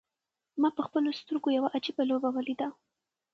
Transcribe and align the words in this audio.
ما 0.61 0.69
په 0.77 0.81
خپلو 0.87 1.09
سترګو 1.19 1.49
یوه 1.57 1.69
عجیبه 1.75 2.03
لوبه 2.09 2.29
ولیده. 2.33 2.67